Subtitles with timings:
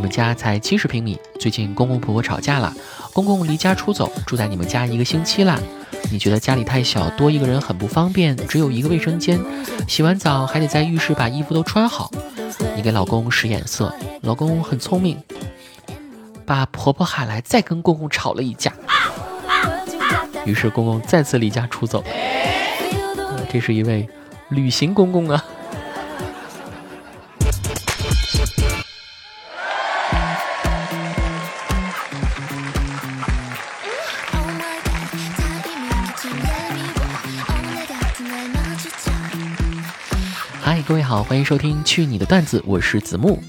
[0.00, 2.74] 你们家才七十平米，最近公公婆婆吵架了，
[3.12, 5.60] 公公离家出走，住在你们家一个星期啦。
[6.10, 9.38] 你觉得家里太小，多一个人很不方便，只有一个卫生间，
[9.86, 12.10] 洗完澡还得在浴室把衣服都穿好。
[12.74, 15.22] 你给老公使眼色，老公很聪明，
[16.46, 18.72] 把婆婆喊来，再跟公公吵了一架。
[20.46, 22.02] 于是公公再次离家出走。
[23.52, 24.08] 这是一位
[24.48, 25.44] 旅行公公啊。
[40.62, 43.42] 嗨，各位好，欢迎收听《去你的段子》，我是子木。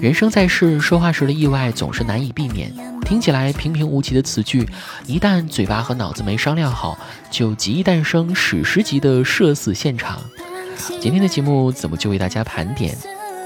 [0.00, 2.74] 人生在世，说话时的意外总是难以避免。
[3.02, 4.68] 听起来平平无奇的词句，
[5.06, 6.98] 一旦嘴巴和脑子没商量好，
[7.30, 10.18] 就极易诞生史诗级的社死现场。
[11.00, 12.96] 今天的节目，子木就为大家盘点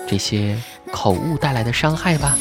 [0.09, 0.57] 这些
[0.91, 2.37] 口误带来的伤害吧。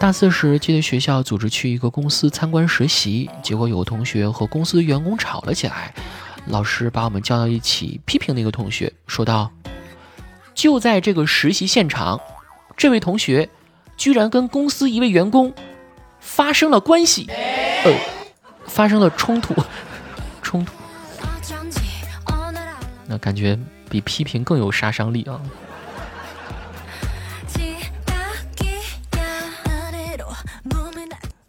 [0.00, 5.94] 大四时，记得学校组织去一个公司参观实习，结果有同学和公司的员工吵了起来。
[6.46, 9.50] 老师把我们叫到一起，批评那个同学，说道
[10.54, 12.18] ：“就在这个实习现场，
[12.76, 13.48] 这位同学
[13.96, 15.52] 居然跟公司一位员工
[16.20, 17.26] 发生了关系，
[17.84, 17.94] 呃，
[18.66, 19.54] 发生了冲突，
[20.40, 20.72] 冲突。
[23.06, 23.58] 那感觉
[23.90, 25.40] 比批评更有杀伤力啊！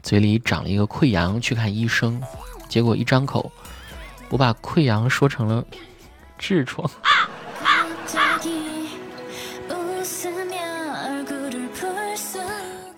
[0.03, 2.21] 嘴里长了一个溃疡，去看医生，
[2.67, 3.49] 结果一张口。”
[4.29, 5.65] 我把溃疡说成了
[6.39, 6.89] 痔疮。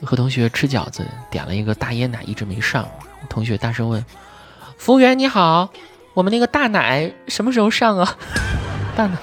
[0.03, 2.85] 和同学吃饺子，点了一个大椰奶，一直没上。
[3.29, 4.03] 同学大声问
[4.77, 5.69] ：“服务员你好，
[6.13, 8.17] 我们那个大奶什么时候上啊？”
[8.97, 9.17] 大奶。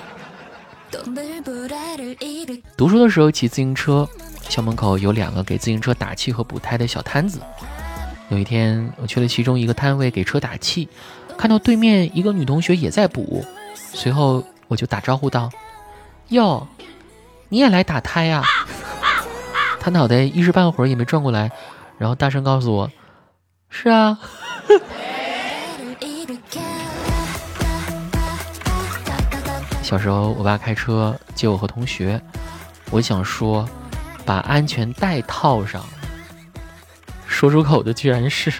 [2.76, 4.08] 读书的时候骑自行车，
[4.48, 7.40] 校门口有两个给自行车打气和补胎的小摊子。
[8.30, 10.88] 有一天，我去了其中一个摊位给车打气。
[11.38, 13.44] 看到对面一个女同学也在补，
[13.74, 15.48] 随后我就打招呼道
[16.28, 16.66] ：“哟，
[17.48, 18.42] 你也来打胎呀？”
[19.78, 21.52] 她脑袋一时半会儿也没转过来，
[21.96, 22.90] 然后大声告诉我
[23.70, 24.18] ：“是啊。
[29.80, 32.20] ”小时候，我爸开车接我和同学，
[32.90, 33.66] 我想说
[34.26, 35.82] ：“把安全带套上。”
[37.26, 38.52] 说出口的居然是。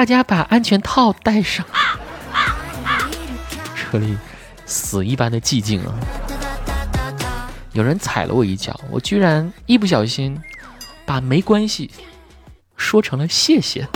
[0.00, 1.62] 大家把安全套带上，
[3.76, 4.16] 车里
[4.64, 5.92] 死一般的寂静啊！
[7.72, 10.40] 有人踩了我一脚，我居然一不小心
[11.04, 11.90] 把没关系
[12.78, 13.86] 说成了谢谢。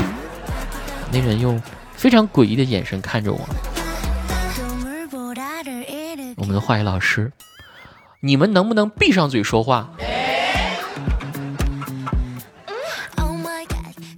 [1.11, 1.59] 那人用
[1.97, 3.41] 非常诡异的眼神看着我。
[6.37, 7.33] 我们的化学老师，
[8.21, 9.89] 你们能不能闭上嘴说话？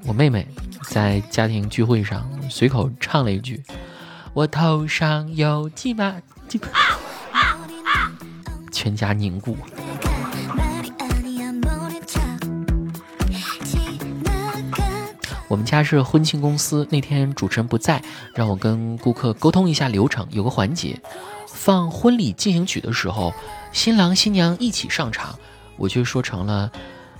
[0.04, 0.48] 我妹妹。
[0.96, 3.62] 在家庭聚会上随口唱了一句
[4.32, 6.16] ：“我头上有几把
[6.48, 6.58] 金。”
[8.72, 9.58] 全家凝固。
[15.48, 18.02] 我们家是婚庆公司，那天主持人不在，
[18.34, 20.26] 让我跟顾客沟通一下流程。
[20.30, 20.98] 有个环节，
[21.46, 23.34] 放婚礼进行曲的时候，
[23.70, 25.38] 新郎新娘一起上场，
[25.76, 26.72] 我却说成了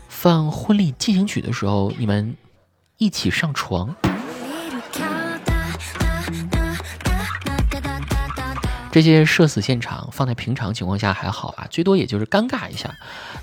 [0.09, 2.35] 放婚礼进行曲的时候，你们。
[2.99, 3.95] 一起上床，
[8.91, 12.91] 这些社死现场放在平常情况下还好啊，最多也就是尴尬一下。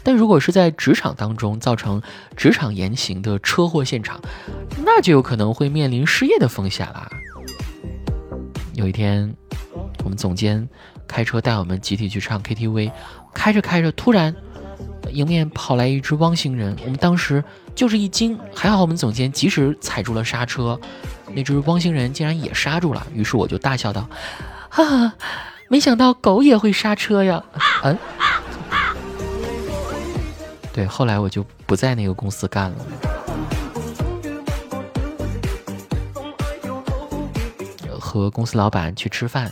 [0.01, 2.01] 但如果是在职场当中造成
[2.35, 4.19] 职场言行的车祸现场，
[4.83, 7.07] 那就有可能会面临失业的风险啦。
[8.73, 9.35] 有一天，
[10.03, 10.67] 我们总监
[11.07, 12.91] 开车带我们集体去唱 KTV，
[13.35, 14.35] 开着开着，突然
[15.11, 17.43] 迎面跑来一只汪星人，我们当时。
[17.75, 20.79] 就是一惊，还好我们总监及时踩住了刹车，
[21.33, 23.03] 那只汪星人竟然也刹住了。
[23.15, 24.07] 于是我就大笑道
[24.69, 25.13] ：“哈哈，
[25.69, 27.43] 没想到狗也会刹车呀！”
[27.81, 27.97] 嗯，
[30.71, 32.77] 对，后来我就不在那个公司干了。
[37.99, 39.51] 和公司老板去吃饭，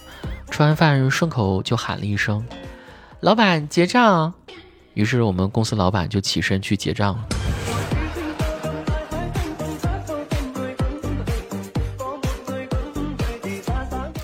[0.52, 2.46] 吃完饭顺口就喊了一声
[3.20, 4.36] ：“老板结账。”
[4.94, 7.28] 于是我们公司老板就起身去结账了。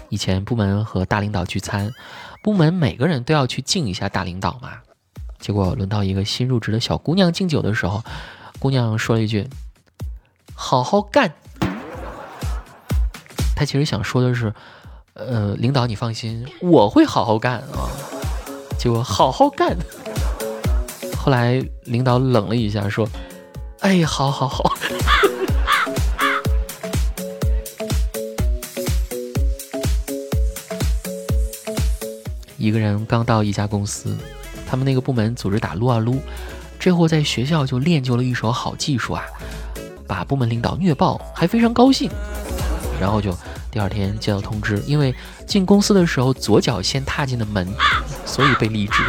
[0.10, 1.92] 以前部门和大领导聚餐，
[2.42, 4.72] 部门每个人都要去敬一下大领导嘛。
[5.40, 8.04] 结果轮到一个新入职的小姑娘敬酒的时候，
[8.58, 9.48] 姑娘说了一句
[10.56, 11.32] ：“好好干。”
[13.56, 14.52] 她其实想说的是
[15.14, 17.88] ：“呃，领导你放心，我会好好干啊。”
[18.80, 19.78] 结果好好干。
[21.28, 23.06] 后来领导冷了一下，说
[23.84, 24.64] ：“哎，好好好。”
[32.56, 34.16] 一个人刚到一家公司，
[34.66, 36.22] 他们那个部门组织打撸啊撸，
[36.80, 39.26] 这货在学校就练就了一手好技术啊，
[40.08, 42.10] 把部门领导虐爆，还非常高兴。
[43.02, 43.38] 然后就
[43.70, 45.14] 第二天接到通知，因为
[45.46, 47.68] 进公司的时候左脚先踏进了门，
[48.26, 49.04] 所以被离职。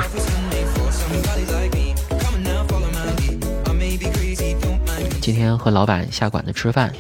[5.29, 6.91] 今天和老板下馆子吃饭，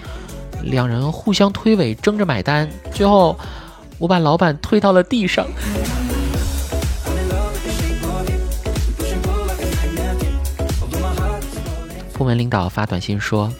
[0.62, 3.34] 两人互相推诿，争着买单，最后
[3.96, 5.46] 我把老板推到了地上。
[12.12, 13.50] 部门领导发短信说：“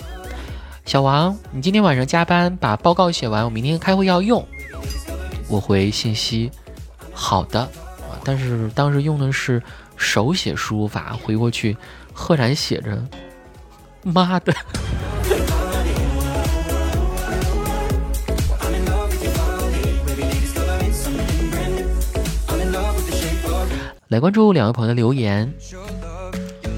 [0.85, 4.47] 小王，你今天晚上加班把报告写完，我明天开会要用。”
[5.49, 6.51] 我回信息
[7.15, 7.67] ：“好的。”
[8.23, 9.63] 但是当时用的是
[9.97, 11.75] 手写输入法，回过去
[12.13, 13.03] 赫然写着
[14.09, 14.55] ：“妈的！”
[24.09, 25.53] 来关注两位朋友的留言。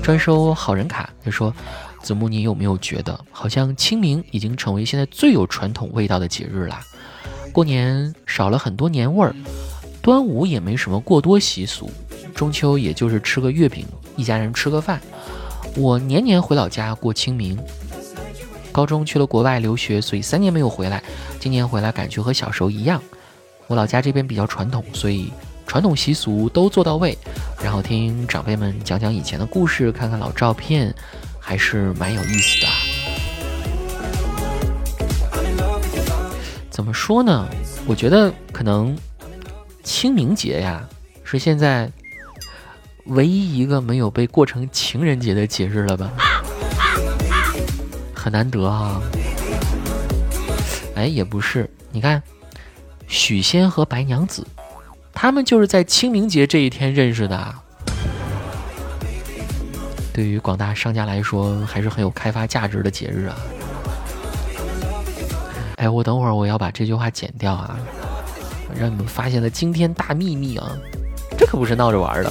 [0.03, 1.09] 专收好人卡。
[1.25, 1.55] 他说
[2.03, 6.81] ：“子木，你有没有觉得，好像清明已经成为现在最有传统味道的节日了？
[7.53, 9.33] 过年少了很多年味儿，
[10.03, 11.89] 端午也没什么过多习俗，
[12.35, 13.87] 中秋也就是吃个月饼，
[14.17, 15.01] 一家人吃个饭。
[15.77, 17.59] 我年年回老家过清明。
[18.73, 21.03] 高中去了国外留学，所以三年没有回来。
[21.39, 23.03] 今年回来，感觉和小时候一样。
[23.67, 25.33] 我老家这边比较传统，所以。”
[25.71, 27.17] 传统习俗都做到位，
[27.63, 30.93] 然后听长辈们讲讲以前的故事，看看老照片，
[31.39, 32.67] 还是蛮有意思的。
[36.71, 37.49] 怎么说呢？
[37.87, 38.99] 我觉得可能
[39.85, 40.85] 清明节呀，
[41.23, 41.89] 是现在
[43.07, 46.11] 唯一一个没有被过成情人节的节日了吧？
[48.15, 49.01] 很难得啊。
[50.95, 52.23] 哎，也不是，你看，
[53.07, 54.47] 许仙和白娘子。
[55.13, 57.55] 他们就是在清明节这一天认识的。
[60.13, 63.37] 对于广大商家来说，还是很有开发价值的节日啊！
[65.77, 67.79] 哎，我等会儿我要把这句话剪掉啊，
[68.79, 70.71] 让你们发现了惊天大秘密啊！
[71.39, 72.31] 这可不是闹着玩的。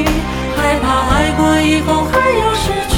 [0.71, 2.90] 害怕爱过以后还要失去，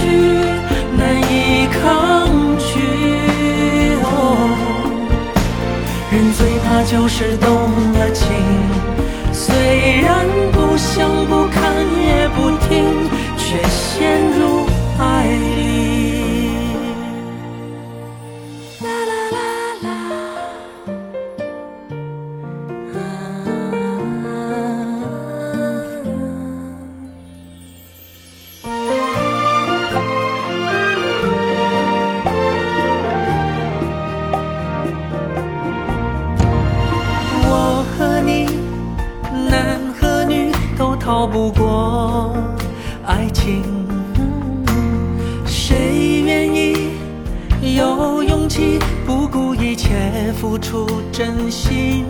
[50.44, 52.06] 付出真心。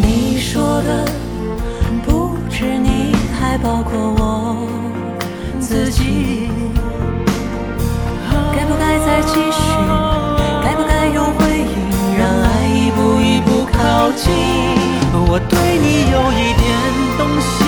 [0.00, 1.04] 你说的
[2.06, 4.66] 不止你还包括我
[5.60, 6.48] 自己。
[8.56, 9.60] 该不该再继续？
[10.64, 11.74] 该不该有回应
[12.16, 14.32] 让爱一步一步靠近？
[15.12, 16.64] 我对你有一点
[17.18, 17.67] 动心